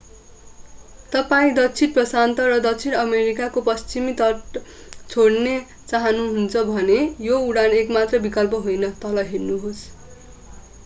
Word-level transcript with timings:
तपाईं 1.11 1.51
दक्षिण 1.55 1.89
प्रशान्त 1.89 2.39
र 2.43 2.55
दक्षिण 2.61 2.93
अमेरिकाको 2.99 3.61
पश्चिमी 3.67 4.13
तट 4.21 4.57
छोड्न 5.09 5.53
चाहनुहुन्छ 5.91 6.63
भने 6.69 6.97
यो 7.27 7.37
उडान 7.43 7.77
एकमात्र 7.81 8.21
विकल्प 8.25 8.57
होइन। 8.63 8.89
तल 8.99 9.25
हेर्नुहोस्‌ 9.27 9.85